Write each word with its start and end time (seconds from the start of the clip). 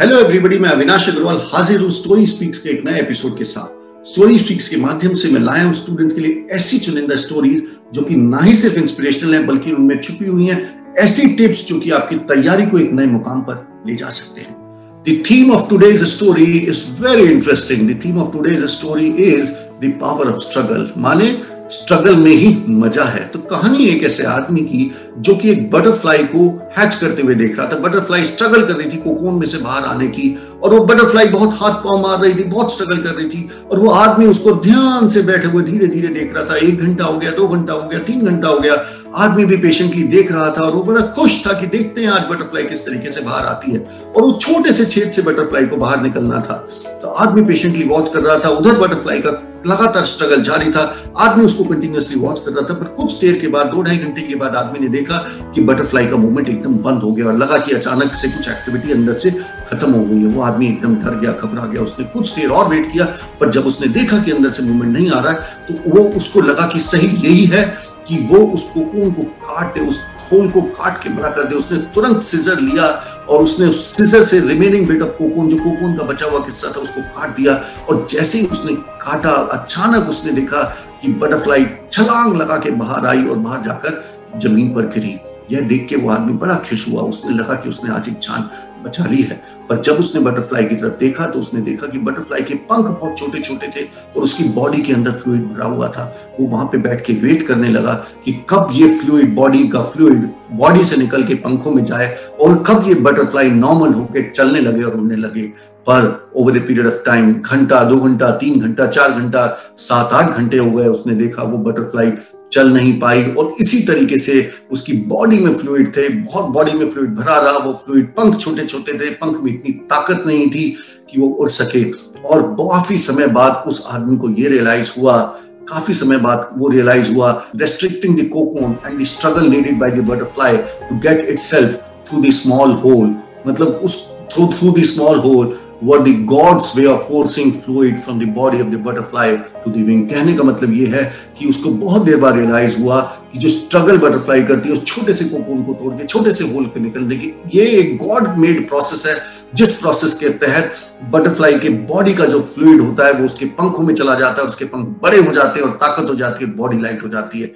Hello 0.00 0.20
everybody 0.20 0.58
मैं 0.58 0.70
अविनाश 0.70 1.08
अग्रवाल 1.08 1.40
हाजिर 1.44 1.80
हूँ 1.80 1.90
स्टोरी 1.90 2.26
स्पीक्स 2.26 2.58
के 2.58 2.68
एक 2.68 2.84
नए 2.84 3.00
एपिसोड 3.00 3.36
के 3.38 3.44
साथ 3.44 4.06
स्टोरी 4.08 4.38
स्पीक्स 4.38 4.68
के 4.68 4.76
माध्यम 4.76 5.14
से 5.14 5.28
मैं 5.28 5.40
लाया 5.40 5.64
हूँ 5.64 5.74
स्टूडेंट्स 5.74 6.14
के 6.14 6.20
लिए 6.20 6.46
ऐसी 6.50 6.78
चुनिंदा 6.78 7.16
स्टोरीज 7.16 7.66
जो 7.94 8.02
कि 8.02 8.14
ना 8.14 8.38
ही 8.38 8.54
सिर्फ़ 8.54 8.78
इंस्पिरेशनल 8.78 9.34
है, 9.34 9.42
बल्कि 9.46 9.72
उनमें 9.72 10.00
छुपी 10.00 10.26
हुई 10.26 10.46
हैं 10.46 10.94
ऐसी 10.98 11.28
टिप्स 11.36 11.66
जो 11.66 11.80
कि 11.80 11.90
आपकी 11.90 12.16
तैयारी 12.16 12.66
को 12.66 12.78
एक 12.78 12.92
नए 12.92 13.06
मुकाम 13.06 13.40
पर 13.40 13.82
ले 13.86 13.96
जा 13.96 14.08
सकते 14.10 14.40
हैं 14.40 14.58
The 15.06 15.16
theme 15.28 15.52
of 15.56 15.68
today's 15.68 16.02
story 16.12 16.48
is 16.72 16.82
very 17.04 17.26
interesting. 17.26 17.86
The 17.86 18.22
of 18.22 18.32
today's 18.32 18.64
story 18.72 19.10
is 19.26 19.52
the 19.80 19.92
power 20.02 20.26
of 20.32 20.42
struggle. 20.42 20.88
माने 20.98 21.42
स्ट्रगल 21.70 22.16
में 22.16 22.30
ही 22.30 22.48
मज़ा 22.70 23.04
है। 23.04 23.20
तो 23.24 23.38
कहानी 23.50 23.84
एक 23.86 24.02
ऐसे 24.04 24.24
आदमी 24.26 24.60
की 24.62 24.90
जो 25.18 25.34
कि 25.34 25.50
एक 25.50 25.70
बटरफ्लाई 25.70 26.22
को 26.24 26.46
हैच 26.78 26.94
करते 26.94 27.22
हुए 27.22 27.34
देख 27.34 27.58
रहा 27.58 27.66
था। 27.66 27.76
बटरफ्लाई 27.78 28.24
स्ट्रगल 28.24 28.62
कर 28.62 28.74
रही 28.74 28.90
थी 28.90 28.96
कोकोन 28.96 29.34
में 29.34 29.46
से 29.46 29.58
बाहर 29.58 29.84
आने 29.84 30.06
की 30.08 30.36
और 30.62 30.74
वो 30.74 30.84
बटरफ्लाई 30.84 31.28
बहुत 31.28 31.54
हाथ 31.54 31.74
पाँव 31.84 32.00
मार 32.02 32.18
रही 32.18 32.34
थी, 32.34 32.42
बहुत 32.44 32.72
स्ट्रगल 32.72 33.02
कर 33.02 33.14
रही 33.14 33.28
थी 33.28 33.48
और 33.70 33.78
वो 33.78 33.90
आदमी 33.90 34.26
उसको 34.26 34.52
ध्यान 34.62 35.08
से 35.08 35.22
बैठे 35.22 35.48
हुए 35.48 35.62
धीरे 35.62 35.86
धीरे 35.86 36.08
देख 36.10 36.34
रहा 36.34 36.44
था। 36.44 36.56
एक 36.58 36.80
घंटा 36.80 37.04
हो 37.04 37.18
गया, 37.18 37.30
दो 37.30 37.48
घंटा 37.48 37.72
हो 37.72 37.88
गया, 37.88 37.98
तीन 38.00 38.24
घंटा 38.24 38.48
हो 38.48 38.58
गया। 38.58 38.74
आदमी 39.16 39.44
भी 39.44 39.56
पेशेंटली 39.56 40.02
देख 40.02 40.30
रहा 40.32 40.48
था 40.50 40.62
और 40.62 40.72
वो 40.72 40.82
बड़ा 40.82 41.00
खुश 41.14 41.44
था 41.46 41.52
कि 41.52 41.66
देखते 41.66 42.00
हैं 42.00 42.08
आज 42.08 42.26
बटरफ्लाई 42.30 42.64
किस 42.64 42.86
तरीके 42.86 43.10
से 43.10 43.20
बाहर 43.20 43.46
आती 43.46 43.72
है। 43.72 43.78
और 44.16 44.22
वो 44.22 44.32
छोटे 44.32 44.72
से 44.72 44.84
छेद 44.84 45.10
से 45.10 45.22
बटरफ्लाई 45.22 45.66
को 45.66 45.76
बाहर 45.76 46.02
निकलना 46.02 46.40
था। 46.40 46.56
तो 47.02 47.08
आदमी 47.08 47.42
पेशेंटली 47.42 47.84
वॉच 47.84 48.08
कर 48.08 48.20
रहा 48.20 48.38
था, 48.38 48.48
उधर 48.48 48.78
बटरफ्लाई 48.78 49.20
का 49.20 49.30
लगातार 49.66 50.04
स्ट्रगल 50.04 50.42
जारी 50.42 50.70
था। 50.70 50.82
आदमी 51.18 51.44
उसको 51.44 51.64
कंटिन्यूसली 51.64 52.18
वॉच 52.20 52.38
कर 52.38 52.52
रहा 52.52 52.66
था, 52.70 52.74
पर 52.74 52.86
कुछ 52.94 53.20
देर 53.20 53.38
के 53.38 53.48
बाद, 53.48 53.66
दो 53.66 53.82
ढाई 53.82 53.98
घंटे 53.98 54.22
के 54.22 54.34
बाद 54.34 54.56
आदमी 54.56 54.78
ने 54.78 54.88
देखा 54.88 55.16
कि 55.54 55.60
बटरफ्लाई 55.60 56.06
का 56.06 56.16
मूवमेंट 56.16 56.48
एकदम 56.48 56.74
बंद 56.82 57.02
हो 57.02 57.12
गया 57.12 57.26
और 57.26 57.36
लगा 57.38 57.58
कि 57.58 57.74
अचानक 57.74 58.14
से 58.14 58.28
कुछ 58.28 58.48
एक्टिविटी 58.48 58.92
अंदर 58.92 59.14
से 59.14 59.30
खत्म 59.70 59.92
हो 59.92 60.04
गई 60.04 60.16
है। 60.16 60.34
वो 60.34 60.42
आदमी 60.42 60.68
एकदम 60.68 60.94
डर 60.96 61.18
गया, 61.18 61.32
घबरा 61.32 61.66
गया। 61.66 61.82
उसने 61.82 62.04
कुछ 62.08 62.34
देर 62.34 62.50
और 62.50 62.68
वेट 62.68 62.92
किया, 62.92 63.04
पर 63.40 63.50
जब 63.50 63.66
उसने 63.66 63.88
देखा 63.90 64.18
कि 64.18 64.30
अंदर 64.30 64.50
से 64.50 64.62
मूवमेंट 64.62 64.96
नहीं 64.96 65.10
आ 65.10 65.20
रहा 65.20 65.32
है 65.32 65.66
तो 65.68 65.90
वो 65.90 66.08
उसको 66.16 66.40
लगा 66.42 66.66
कि 66.66 66.80
सही 66.80 67.08
यही 67.28 67.44
है। 67.46 67.72
कि 68.10 68.16
वो 68.30 68.38
उस 68.46 68.68
कोकोन 68.70 69.12
को 69.12 69.22
काट 69.22 69.74
दे, 69.74 69.80
उस 69.80 70.00
खोल 70.20 70.48
को 70.50 70.60
काट 70.60 71.02
के 71.02 71.08
बड़ा 71.08 71.28
कर 71.28 71.44
दे। 71.44 71.54
उसने 71.54 71.78
तुरंत 71.94 72.22
सीजर 72.22 72.60
लिया 72.60 72.86
और 73.28 73.42
उसने 73.42 73.66
उस 73.66 73.84
सीजर 73.96 74.22
से 74.22 74.40
रिमेनिंग 74.40 74.86
बिट 74.86 75.02
ऑफ़ 75.02 75.10
कोकोन 75.10 75.48
जो 75.48 75.56
कोकोन 75.56 75.96
का 75.96 76.04
बचा 76.04 76.26
हुआ 76.26 76.38
किस्सा 76.38 76.72
था, 76.76 76.80
उसको 76.80 77.00
काट 77.00 77.36
दिया। 77.36 77.54
और 77.88 78.06
जैसे 78.10 78.38
ही 78.38 78.46
उसने 78.46 78.74
काटा, 78.74 79.30
अचानक 79.30 80.08
उसने 80.08 80.32
देखा 80.32 80.62
कि 81.02 81.12
बटरफ्लाई 81.12 81.66
छलांग 81.92 82.36
लगा 82.36 82.56
के 82.56 82.70
बाहर 82.70 83.06
आई 83.06 83.24
और 83.24 83.38
बाहर 83.38 83.62
जाकर 83.62 84.02
ज़मीन 84.38 84.74
पर 84.74 84.86
गिरी। 84.86 85.18
यह 85.50 85.68
देख 85.68 85.86
के 85.88 85.96
वो 85.96 86.10
आदमी 86.10 86.32
बड़ा 86.32 86.54
खुश 86.68 86.88
हुआ। 86.88 87.02
उसने 87.02 87.36
लगा 87.36 87.54
कि 87.54 87.68
उसने 87.68 87.90
आज 87.90 88.08
एक 88.08 88.18
जान 88.18 88.48
बचा 88.84 89.04
ली 89.06 89.22
है। 89.22 89.34
पर 89.68 89.80
जब 89.80 89.92
उसने 89.92 90.20
बटरफ्लाई 90.20 90.64
की 90.64 90.76
तरफ़ 90.76 90.98
देखा 91.00 91.26
तो 91.26 91.38
उसने 91.38 91.60
देखा 91.60 91.86
कि 91.86 91.98
बटरफ्लाई 91.98 92.42
के 92.42 92.54
पंख 92.68 92.86
बहुत 92.86 93.18
छोटे 93.18 93.40
छोटे 93.40 93.68
थे 93.68 93.84
और 94.16 94.22
उसकी 94.22 94.44
बॉडी 94.50 94.82
के 94.82 94.92
अंदर 94.92 95.12
फ्लूइड 95.12 95.42
भरा 95.46 95.66
हुआ 95.66 95.88
था। 95.88 96.04
वो 96.40 96.46
वहाँ 96.46 96.64
पे 96.64 96.78
बैठ 96.78 97.04
के 97.06 97.12
वेट 97.16 97.42
करने 97.42 97.68
लगा 97.68 97.94
कि 98.24 98.32
कब 98.50 98.68
ये 98.72 98.88
फ्लूइड 98.98 99.34
बॉडी 99.34 99.66
का 99.68 99.82
फ्लूइड 99.82 100.30
बॉडी 100.52 100.84
से 100.84 100.96
निकल 100.96 101.24
के 101.24 101.34
पंखों 101.42 101.72
में 101.72 101.84
जाए 101.84 102.14
और 102.40 102.62
कब 102.66 102.88
ये 102.88 102.94
बटरफ्लाई 103.00 103.50
नॉर्मल 103.50 103.94
होकर 103.94 104.30
चलने 104.30 104.60
लगे 104.60 104.82
और 104.82 104.96
उड़ने 104.96 105.16
लगे। 105.16 105.42
पर 105.88 106.32
over 106.36 106.56
a 106.56 106.60
period 106.60 106.86
of 106.86 107.04
time 107.04 107.32
घंटा, 107.34 107.82
दो 107.84 107.96
घंटा, 107.98 108.30
तीन 108.30 108.60
घंटा, 108.60 108.86
चार 108.86 109.12
घंटा, 109.12 109.46
सात 109.78 110.12
आठ 110.12 110.36
घंटे 110.36 110.58
हो 110.58 110.70
गए 110.70 110.86
उसने 110.88 111.14
देखा 111.14 111.42
वो 111.42 111.58
बटरफ्लाई 111.60 112.10
चल 112.52 112.72
नहीं 112.72 112.98
पाई 113.00 113.24
और 113.32 113.54
इसी 113.60 113.80
तरीके 113.86 114.18
से 114.18 114.48
उसकी 114.72 114.92
बॉडी 115.08 115.38
में 115.38 115.52
फ्लूइड 115.52 115.96
थे, 115.96 116.08
बहुत 116.08 116.44
बॉडी 116.50 116.72
में 116.72 116.88
फ्लूइड 116.88 117.14
भरा 117.16 117.38
रहा, 117.38 117.58
वो 117.58 117.72
फ्लूइड 117.84 118.06
पंख 118.14 118.38
छोटे 118.40 118.64
छोटे 118.64 118.98
थे 118.98 119.10
पंख 119.14 119.40
में 119.42 119.52
इतनी 119.52 119.72
ताकत 119.90 120.24
नहीं 120.26 120.46
थी 120.50 120.68
कि 121.10 121.20
वो 121.20 121.28
उड़ 121.28 121.48
सके। 121.48 121.84
और 122.24 122.42
काफ़ी 122.54 122.98
समय 122.98 123.26
बाद 123.38 123.64
उस 123.66 123.84
आदमी 123.90 124.16
को 124.16 124.28
ये 124.30 124.48
रियलाइज़ 124.48 124.92
हुआ, 124.98 125.20
काफ़ी 125.68 125.94
समय 125.94 126.16
बाद 126.18 126.48
वो 126.58 126.68
रियलाइज़ 126.68 127.12
हुआ 127.14 127.30
restricting 127.56 128.18
the 128.18 128.28
cocoon 128.32 128.76
and 128.86 129.00
the 129.00 129.04
struggle 129.06 129.46
needed 129.48 129.78
by 129.80 129.90
the 129.90 130.04
butterfly 130.08 130.56
to 130.56 130.98
get 130.98 131.26
itself 131.30 131.74
through 132.08 132.20
the 132.22 132.30
small 132.34 132.72
hole 132.84 133.14
मतलब 133.46 133.80
उस 133.84 133.96
through 134.32 134.46
through 134.54 134.72
the 134.72 134.82
small 134.84 135.18
hole 135.18 135.58
were 135.82 136.02
the 136.02 136.14
God's 136.24 136.74
way 136.76 136.86
of 136.86 137.06
forcing 137.06 137.52
fluid 137.52 137.98
from 137.98 138.18
the 138.18 138.26
body 138.26 138.60
of 138.60 138.70
the 138.70 138.78
butterfly 138.78 139.28
to 139.64 139.70
the. 139.70 139.84
कहने 140.10 140.32
का 140.36 140.44
मतलब 140.44 140.74
ये 140.74 140.86
है 140.86 141.04
कि 141.38 141.48
उसको 141.48 141.70
बहुत 141.84 142.02
देर 142.04 142.16
बाद 142.16 142.36
रियलाइज़ 142.36 142.78
हुआ 142.80 143.00
कि 143.32 143.38
जो 143.38 143.48
स्ट्रगल 143.48 143.98
बटरफ्लाई 143.98 144.42
करती 144.42 144.68
है, 144.68 144.74
उस 144.74 144.84
छोटे 144.86 145.14
से 145.14 145.24
कोकोन 145.24 145.62
को 145.64 145.74
तोड़ 145.74 145.92
के, 145.94 146.06
छोटे 146.06 146.32
से 146.32 146.44
होल 146.44 146.66
के 146.66 146.80
निकलने 146.80 147.16
की, 147.16 147.32
ये 147.54 147.66
एक 147.80 147.96
गॉड 147.98 148.28
मेड 148.38 148.68
प्रोसेस 148.68 149.06
है, 149.06 149.16
जिस 149.54 149.76
प्रोसेस 149.76 150.14
के 150.14 150.28
तहत 150.44 150.72
बटरफ्लाई 151.12 151.58
के 151.58 151.68
बॉडी 151.68 152.14
का 152.14 152.24
जो 152.26 152.40
फ्लूड 152.42 152.80
होता 152.80 153.06
है, 153.06 153.12
वो 153.12 153.24
उसके 153.26 153.46
पंखों 153.60 153.82
में 153.82 153.94
चला 153.94 154.14
जाता 154.14 154.42
है, 154.42 154.48
उसके 154.48 154.64
पंख 154.64 154.96
बड़े 155.02 155.18
हो 155.18 155.32
जाते 155.32 155.60
हैं 155.60 155.66
और 155.66 155.76
ताकत 155.76 156.10
हो 156.10 156.14
जाती 156.14 156.44
है 156.44 156.54
बॉडी 156.56 156.80
लाइट 156.80 157.02
हो 157.02 157.08
जाती 157.08 157.40
है 157.40 157.52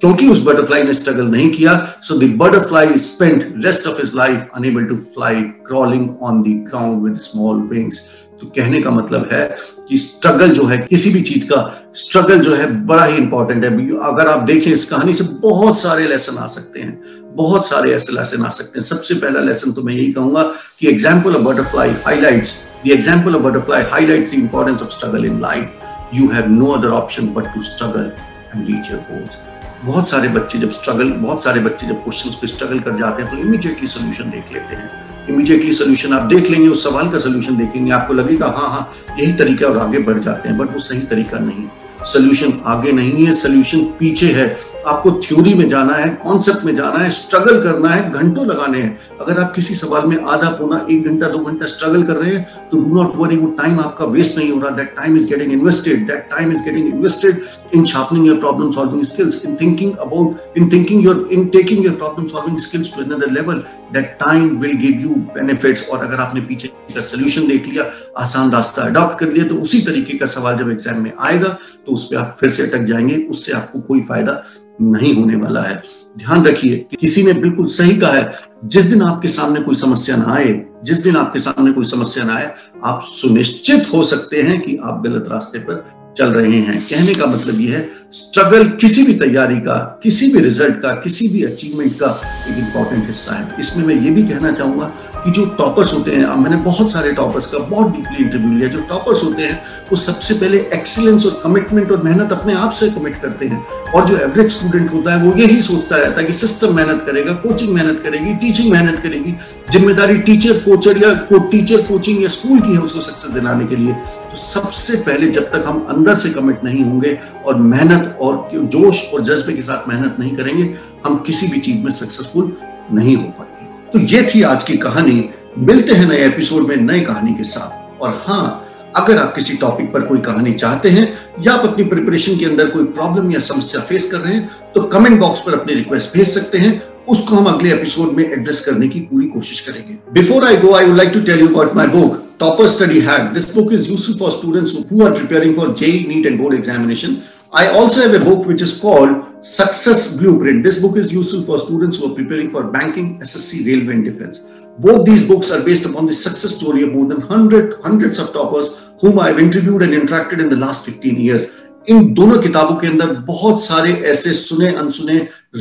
क्योंकि 0.00 0.28
उस 0.28 0.42
बटरफ्लाई 0.44 0.82
ने 0.82 0.92
स्ट्रगल 0.94 1.26
नहीं 1.26 1.50
किया 1.50 1.74
so 2.02 2.18
the 2.18 2.30
butterfly 2.38 2.98
spent 2.98 3.44
rest 3.64 3.86
of 3.86 4.00
his 4.02 4.12
life 4.14 4.50
unable 4.54 4.84
to 4.84 4.96
fly 4.96 5.42
crawling 5.68 6.08
on 6.22 6.42
the 6.42 6.56
ground 6.70 7.02
with 7.04 7.16
small 7.18 7.60
wings 7.68 8.00
तो 8.40 8.46
कहने 8.46 8.80
का 8.82 8.90
मतलब 8.90 9.28
है 9.32 9.44
कि 9.88 9.96
स्ट्रगल 9.98 10.50
जो 10.50 10.64
है, 10.66 10.78
किसी 10.78 11.10
भी 11.10 11.20
चीज़ 11.20 11.44
का 11.44 11.90
स्ट्रगल 11.94 12.38
जो 12.38 12.54
है 12.54 12.66
बड़ा 12.86 13.04
ही 13.04 13.16
इंपॉर्टेंट 13.16 13.64
है। 13.64 13.70
अगर 14.04 14.28
आप 14.28 14.42
देखें, 14.42 14.70
इस 14.72 14.84
कहानी 14.84 15.12
से 15.12 15.24
बहुत 15.40 15.78
सारे 15.78 16.06
लेसन 16.08 16.38
आ 16.38 16.46
सकते 16.46 16.80
हैं। 16.80 17.00
बहुत 17.36 17.66
सारे 17.66 17.94
ऐसे 17.94 18.12
लेसन 18.12 18.44
आ 18.44 18.48
सकते 18.48 18.78
हैं। 18.78 18.86
सबसे 18.86 19.14
पहला 19.14 19.40
लेसन 19.40 19.72
तो 19.72 19.82
मैं 19.82 19.94
यही 19.94 20.12
कहूँगा 20.12 20.42
कि 20.80 20.88
example 20.88 21.36
of 21.36 21.42
butterfly 21.42 21.94
highlights 22.06 22.56
the 22.86 22.90
example 22.90 23.36
of 23.36 23.42
butterfly 23.42 23.82
highlights 23.92 24.30
the 24.32 24.38
importance 24.38 24.82
of 24.82 24.90
struggle 24.90 25.24
in 25.26 25.40
life 25.40 26.14
you 26.14 26.28
have 26.30 26.50
no 26.52 26.70
other 26.72 26.88
option 27.00 27.34
but 27.34 27.54
to 27.54 27.62
struggle 27.62 28.12
and 28.54 28.66
reach 28.66 28.90
your 28.90 29.00
goals 29.10 29.40
बहुत 29.84 30.08
सारे 30.08 30.28
बच्चे 30.28 30.58
जब 30.58 30.70
स्ट्रगल 30.70 31.10
बहुत 31.12 31.42
सारे 31.44 31.60
बच्चे 31.60 31.86
जब 31.86 32.02
क्वेश्चन 32.04 32.30
पे 32.40 32.46
स्ट्रगल 32.46 32.78
कर 32.80 32.96
जाते 32.96 33.22
हैं 33.22 33.30
तो 33.30 33.38
इमीजिएटली 33.38 33.86
सोल्यूशन 33.88 34.30
देख 34.30 34.52
लेते 34.52 34.76
हैं। 34.76 35.26
इमीजिएटली 35.28 35.72
सोल्यूशन 35.72 36.12
आप 36.12 36.22
देख 36.22 36.50
लेंगे, 36.50 36.68
उस 36.68 36.84
सवाल 36.84 37.08
का 37.08 37.18
सोल्यूशन 37.18 37.56
देखेंगे। 37.56 37.90
आपको 37.92 38.14
लगेगा 38.14 38.46
हाँ 38.48 38.68
हाँ 38.68 38.88
यही 39.20 39.32
तरीका 39.32 39.66
और 39.66 39.78
आगे 39.78 39.98
बढ़ 39.98 40.18
जाते 40.18 40.48
हैं 40.48 40.58
बट 40.58 40.72
वो 40.72 40.78
सही 40.78 41.00
तरीका 41.06 41.38
नहीं। 41.38 41.66
सोल्यूशन 42.04 42.52
आगे 42.66 42.92
नहीं 42.92 43.26
है 43.26 43.32
सोल्यूशन 43.34 43.84
पीछे 43.98 44.26
है। 44.32 44.46
आपको 44.86 45.10
थ्योरी 45.22 45.52
में 45.54 45.66
जाना 45.68 45.94
है 45.94 46.08
कॉन्सेप्ट 46.22 46.64
में 46.64 46.74
जाना 46.74 46.98
है 46.98 47.10
स्ट्रगल 47.12 47.62
करना 47.62 47.88
है, 47.88 48.10
घंटों 48.12 48.46
लगाने 48.46 48.80
हैं। 48.80 49.18
अगर 49.20 49.40
आप 49.40 49.52
किसी 49.54 49.74
सवाल 49.74 50.06
में 50.06 50.16
आधा 50.16 50.50
पौना, 50.50 50.86
एक 50.90 51.08
घंटा, 51.08 51.28
दो 51.28 51.38
घंटा 51.40 51.66
स्ट्रगल 51.66 52.02
कर 52.02 52.16
रहे 52.16 52.34
हैं 52.34 52.68
तो 52.70 52.78
डू 52.78 52.94
नॉट 52.94 53.16
वरी 53.16 53.36
वो 53.36 53.46
टाइम 53.58 53.80
आपका 53.80 54.04
वेस्ट 54.06 54.38
नहीं 54.38 54.50
हो 54.50 54.60
रहा। 54.60 54.70
That 54.76 54.94
time 54.96 55.16
is 55.16 55.28
getting 55.28 55.52
invested 55.52 56.06
that 56.06 56.28
time 56.30 56.52
is 56.52 56.62
getting 56.64 56.88
invested 56.88 57.40
in 57.74 57.84
sharpening 57.84 58.26
your 58.26 58.38
problem 58.38 58.70
solving 58.72 59.04
skills 59.04 59.44
in 59.44 59.56
thinking 59.60 59.96
about 59.96 60.58
in 60.58 60.68
thinking 60.72 61.04
your 61.04 61.28
in 61.32 61.46
taking 61.48 61.84
your 61.84 61.94
problem 61.96 62.26
solving 62.26 62.58
skills 62.60 62.94
to 62.96 63.02
another 63.04 63.30
level 63.32 63.62
that 63.92 64.16
time 64.20 64.48
will 64.58 64.76
give 64.78 65.00
you 65.00 65.14
benefits 65.34 65.88
और 65.88 66.04
अगर 66.04 66.20
आपने 66.20 66.40
पीछे 66.42 66.68
का 66.94 67.00
solution 67.02 67.46
देख 67.46 67.66
लिया, 67.66 67.84
आसान 68.18 68.50
रास्ता 68.50 68.82
adopt 68.82 69.18
कर 69.20 69.32
लिया 69.32 69.46
तो 69.46 69.54
उसी 69.62 69.80
तरीके 69.86 70.18
का 70.18 70.26
सवाल 70.28 70.56
जब 70.56 70.70
एग्ज़ाम 70.70 71.02
में 71.02 71.12
आएगा 71.20 71.48
तो 71.86 71.92
उस 71.92 72.04
पर 72.04 72.16
आप 72.16 72.36
फिर 72.40 72.50
से 72.50 72.62
अटक 72.62 72.84
जाएँगे। 72.84 73.16
उससे 73.30 73.52
आपको 73.52 73.80
कोई 73.80 74.00
फ़ायदा 74.02 74.42
नहीं 74.82 75.14
होने 75.14 75.36
वाला 75.36 75.60
है। 75.60 75.82
ध्यान 76.18 76.44
रखिए 76.44 76.76
कि 76.76 76.96
किसी 76.96 77.22
ने 77.22 77.32
बिल्कुल 77.32 77.66
सही 77.66 77.96
कहा 77.96 78.10
है। 78.10 78.32
जिस 78.64 78.84
दिन 78.84 79.02
आपके 79.02 79.28
सामने 79.28 79.60
कोई 79.60 79.74
समस्या 79.74 80.16
ना 80.16 80.32
आए, 80.32 80.66
जिस 80.84 80.96
दिन 80.96 81.16
आपके 81.16 81.38
सामने 81.38 81.72
कोई 81.72 81.84
समस्या 81.84 82.24
ना 82.24 82.34
आए, 82.34 82.54
आप 82.84 83.00
सुनिश्चित 83.02 83.86
हो 83.94 84.02
सकते 84.04 84.42
हैं 84.42 84.60
कि 84.60 84.76
आप 84.76 85.02
गलत 85.06 85.24
रास्ते 85.28 85.58
पर 85.58 85.95
चल 86.16 86.30
रहे 86.30 86.58
हैं। 86.58 86.80
कहने 86.82 87.14
का 87.14 87.26
मतलब 87.26 87.60
यह 87.60 87.72
है 87.72 87.88
स्ट्रगल 88.12 88.68
किसी 88.80 89.02
भी 89.02 89.14
तैयारी 89.14 89.56
का 89.60 89.74
किसी 90.02 90.30
भी 90.32 90.40
रिज़ल्ट 90.40 90.76
का 90.82 90.90
किसी 90.96 91.28
भी 91.28 91.42
अचीवमेंट 91.44 91.92
का 92.00 92.08
एक 92.48 92.58
इंपॉर्टेंट 92.58 93.06
हिस्सा 93.06 93.34
है। 93.34 93.56
इसमें 93.60 93.84
मैं 93.86 93.94
ये 94.04 94.10
भी 94.10 94.22
कहना 94.22 94.52
चाहूँगा 94.52 94.86
कि 95.16 95.30
जो 95.30 95.44
टॉपर्स 95.58 95.92
होते 95.92 96.10
हैं 96.10 96.24
अब 96.24 96.38
मैंने 96.38 96.56
बहुत 96.62 96.92
सारे 96.92 97.12
टॉपर्स 97.12 97.46
का 97.46 97.58
बहुत 97.60 97.90
डीपली 97.92 98.24
इंटरव्यू 98.24 98.52
लिया। 98.52 98.68
जो 98.68 98.80
टॉपर्स 98.90 99.22
होते 99.24 99.42
हैं 99.42 99.60
वो 99.90 99.96
सबसे 99.96 100.34
पहले 100.34 100.58
एक्सीलेंस 100.74 101.26
और 101.26 101.40
कमिटमेंट 101.42 101.92
और 101.92 102.02
मेहनत 102.02 102.32
अपने 102.32 102.54
आप 102.56 102.70
से 102.72 102.90
कमिट 102.90 103.16
करते 103.22 103.46
हैं। 103.46 103.64
और 103.92 104.06
जो 104.06 104.16
एवरेज 104.18 104.50
स्टूडेंट 104.50 104.92
होता 104.92 105.14
है 105.14 105.22
वो 105.24 105.34
यही 105.36 105.60
सोचता 105.62 105.96
रहता 105.96 106.20
है 106.20 106.26
कि 106.26 106.32
सिस्टम 106.34 106.74
मेहनत 106.76 107.02
करेगा 107.06 107.32
कोचिंग 107.44 107.74
मेहनत 107.74 108.00
करेगी 108.00 108.34
टीचिंग 108.36 108.70
मेहनत 108.72 109.00
करेगी। 109.02 109.34
ज़िम्मेदारी 109.72 110.18
टीचर 110.20 110.58
कोचर 110.60 111.02
या 111.02 111.12
को, 111.12 111.38
टीचर 111.40 111.82
कोचिंग 111.82 112.22
या 112.22 112.28
स्कूल 112.30 112.60
की 112.60 112.72
है 112.72 112.78
उसको 112.80 113.00
सक्सेस 113.00 113.30
दिलाने 113.30 113.66
के 113.66 113.76
लिए। 113.76 113.94
सबसे 114.36 114.96
पहले 115.02 115.26
जब 115.28 115.50
तक 115.50 115.64
हम 115.66 115.86
अंदर 115.90 116.14
से 116.14 116.30
कमिट 116.30 116.64
नहीं 116.64 116.84
होंगे 116.84 117.18
और 117.46 117.56
मेहनत 117.62 118.18
और 118.20 118.48
जोश 118.54 119.02
और 119.14 119.22
जज्बे 119.22 119.52
के 119.52 119.62
साथ 119.62 119.88
मेहनत 119.88 120.16
नहीं 120.20 120.34
करेंगे, 120.36 120.74
हम 121.06 121.16
किसी 121.26 121.48
भी 121.48 121.60
चीज़ 121.60 121.78
में 121.78 121.90
सक्सेसफुल 121.92 122.52
नहीं 122.92 123.16
हो 123.16 123.24
पाएँगे। 123.38 123.90
तो 123.92 123.98
ये 124.06 124.28
थी 124.34 124.42
आज 124.42 124.64
की 124.64 124.76
कहानी। 124.76 125.28
मिलते 125.58 125.92
हैं 125.92 126.08
नए 126.08 126.24
एपिसोड 126.26 126.66
में 126.68 126.76
नई 126.76 127.00
कहानी 127.00 127.34
के 127.34 127.44
साथ। 127.44 128.02
और 128.02 128.22
हाँ 128.26 128.62
अगर 128.96 129.16
आप 129.18 129.34
किसी 129.34 129.56
टॉपिक 129.56 129.92
पर 129.92 130.00
कोई 130.00 130.18
कहानी 130.18 130.52
चाहते 130.54 130.88
हैं 130.88 131.06
या 131.46 131.52
आप 131.52 131.64
अपनी 131.66 131.84
प्रिपरेशन 131.84 132.36
के 132.38 132.44
अंदर 132.44 132.70
कोई 132.70 132.84
प्रॉब्लम 132.84 133.30
या 133.32 133.40
समस्या 133.42 133.80
फेस 133.80 134.10
कर 134.12 134.18
रहे 134.18 134.34
हैं 134.34 134.72
तो 134.74 134.82
कमेंट 134.84 135.18
बॉक्स 135.20 135.40
पर 135.40 135.54
अपनी 135.54 135.74
रिक्वेस्ट 135.74 136.16
भेज 136.16 136.28
सकते 136.28 136.58
हैं। 136.58 136.82
उसको 137.08 137.36
हम 137.36 137.46
अगले 137.46 137.72
एपिसोड 137.72 138.12
में 138.12 138.24
एड्रेस 138.24 138.60
करने 138.60 138.88
की 138.88 139.00
पूरी 139.00 139.26
कोशिश 139.28 139.60
करेंगे। 139.60 139.98
Before 140.12 140.44
I 140.44 140.56
go 140.56 140.72
I 140.74 140.86
would 140.86 140.96
like 140.96 141.10
to 141.14 141.20
tell 141.22 141.40
you 141.40 141.48
about 141.48 141.74
my 141.76 141.86
book 141.88 142.22
Topper 142.38 142.68
Study 142.68 143.00
Hack. 143.00 143.32
This 143.32 143.54
book 143.54 143.72
is 143.72 143.88
useful 143.88 144.14
for 144.18 144.30
students 144.30 144.86
who 144.90 145.06
are 145.06 145.14
preparing 145.14 145.54
for 145.54 145.72
JEE, 145.72 146.06
NEET 146.06 146.26
and 146.26 146.36
board 146.36 146.52
examination. 146.52 147.22
I 147.50 147.68
also 147.68 148.02
have 148.02 148.20
a 148.20 148.22
book 148.22 148.46
which 148.46 148.60
is 148.60 148.78
called 148.78 149.42
Success 149.42 150.18
Blueprint. 150.18 150.62
This 150.62 150.82
book 150.82 150.98
is 150.98 151.10
useful 151.10 151.40
for 151.40 151.58
students 151.58 151.98
who 151.98 152.12
are 152.12 152.14
preparing 152.14 152.50
for 152.50 152.64
banking, 152.64 153.20
SSC, 153.20 153.66
railway 153.66 153.94
and 153.94 154.04
defense. 154.04 154.40
Both 154.78 155.06
these 155.06 155.26
books 155.26 155.50
are 155.50 155.64
based 155.64 155.86
upon 155.86 156.04
the 156.04 156.12
success 156.12 156.54
story 156.56 156.82
of 156.82 156.92
more 156.92 157.06
than 157.06 157.20
100, 157.20 157.80
hundreds 157.82 158.18
of 158.18 158.34
toppers 158.34 158.92
whom 159.00 159.18
I've 159.18 159.38
interviewed 159.38 159.80
and 159.80 159.94
interacted 159.94 160.38
in 160.38 160.50
the 160.50 160.56
last 160.56 160.84
15 160.84 161.16
years. 161.18 161.46
इन 161.88 162.12
दोनों 162.14 162.38
किताबों 162.42 162.74
के 162.76 162.86
अंदर 162.86 163.12
बहुत 163.26 163.62
सारे 163.62 163.92
ऐसे 164.12 164.32
सुने 164.34 164.72
अनसुने 164.74 165.18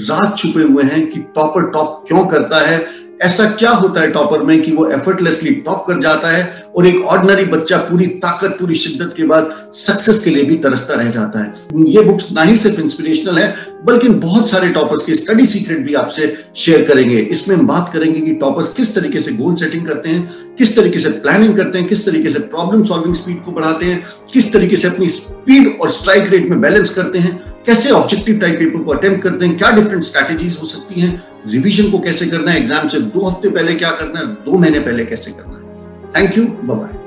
राज 0.09 0.37
छुपे 0.37 0.61
हुए 0.61 0.83
हैं 0.83 1.05
कि 1.11 1.19
टॉपर 1.35 1.69
टॉप 1.71 2.03
क्यों 2.07 2.25
करता 2.27 2.59
है 2.67 2.79
ऐसा 3.21 3.45
क्या 3.49 3.69
होता 3.71 4.01
है 4.01 4.11
टॉपर 4.11 4.41
में 4.43 4.61
कि 4.61 4.71
वो 4.71 4.89
एफर्टलेसली 4.89 5.51
टॉप 5.55 5.83
कर 5.87 5.99
जाता 5.99 6.29
है 6.29 6.65
और 6.75 6.87
एक 6.87 7.01
ऑर्डिनरी 7.01 7.45
बच्चा 7.45 7.77
पूरी 7.77 8.07
ताकत, 8.07 8.57
पूरी 8.59 8.75
शिद्दत 8.75 9.13
के 9.17 9.23
बाद 9.23 9.71
सक्सेस 9.75 10.23
के 10.23 10.29
लिए 10.29 10.43
भी 10.43 10.55
तरसता 10.55 10.93
रह 10.93 11.09
जाता 11.11 11.39
है? 11.39 11.53
ये 11.87 12.01
बुक्स 12.01 12.31
ना 12.31 12.43
ही 12.43 12.57
सिर्फ़ 12.57 12.81
इंस्पिरेशनल 12.81 13.39
है, 13.39 13.55
बल्कि 13.85 14.09
बहुत 14.09 14.49
सारे 14.49 14.69
टॉपर्स 14.69 15.05
के 15.05 15.15
स्टडी 15.15 15.45
सीक्रेट 15.45 15.79
भी 15.79 15.93
आपसे 15.93 16.37
शेयर 16.55 16.83
करेंगे। 16.83 17.17
इसमें 17.17 17.55
हम 17.55 17.67
बात 17.67 17.89
करेंगे 17.93 18.19
कि 18.19 18.33
टॉपर्स 18.33 18.73
किस 18.73 18.95
तरीके 18.95 19.19
से 19.19 19.31
गोल 19.31 19.55
सेटिंग 19.55 19.87
करते 19.87 20.09
हैं, 20.09 20.55
किस 20.57 20.75
तरीके 20.75 20.99
से 20.99 21.09
प्लानिंग 21.09 21.57
करते 21.57 21.79
हैं, 21.79 21.87
किस 21.87 22.05
तरीके 22.05 22.29
से 22.29 22.39
प्रॉब्लम 22.39 22.83
सॉल्विंग 22.83 23.15
स्पीड 23.15 23.43
को 23.43 23.51
बढ़ाते 23.51 23.85
हैं, 23.85 24.03
किस 24.33 24.53
तरीके 24.53 24.75
से 24.75 24.87
अपनी 24.87 25.09
स्पीड 25.09 25.77
और 25.81 25.89
स्ट्राइक 25.89 26.31
रेट 26.31 26.49
में 26.49 26.61
बैलेंस 26.61 26.95
करते 26.95 27.19
हैं। 27.19 27.54
कैसे 27.65 27.91
ऑब्जेक्टिव 27.91 28.39
टाइप 28.39 28.59
पेपर 28.59 28.83
को 28.83 28.91
अटेम्प्ट 28.91 29.23
करते 29.23 29.45
हैं? 29.45 29.57
क्या 29.57 29.71
डिफरेंट 29.71 30.03
स्ट्रैटेजीज 30.03 30.57
हो 30.61 30.67
सकती 30.67 31.01
हैं? 31.01 31.23
रिवीजन 31.47 31.89
को 31.91 31.99
कैसे 31.99 32.25
करना 32.25 32.51
है? 32.51 32.59
एग्ज़ाम 32.59 32.87
से 32.87 32.99
दो 32.99 33.25
हफ़्ते 33.27 33.49
पहले 33.49 33.75
क्या 33.75 33.91
करना 33.91 34.19
है? 34.19 34.25
दो 34.25 34.57
महीने 34.57 34.79
पहले 34.79 35.05
कैसे 35.05 35.31
करना 35.31 35.57
है? 35.57 35.63
Thank 36.17 36.37
you 36.37 36.45
bye 36.45 37.04